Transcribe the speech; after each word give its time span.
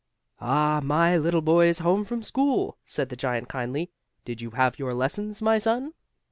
"Ah, 0.39 0.81
my 0.83 1.15
little 1.15 1.43
boy 1.43 1.67
is 1.67 1.77
home 1.77 2.03
from 2.05 2.23
school," 2.23 2.75
said 2.83 3.09
the 3.09 3.15
giant, 3.15 3.47
kindly. 3.49 3.91
"Did 4.25 4.41
you 4.41 4.49
have 4.49 4.79
your 4.79 4.95
lessons, 4.95 5.43
my 5.43 5.59
son?" 5.59 5.93